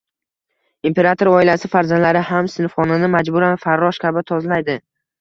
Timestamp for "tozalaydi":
4.35-4.85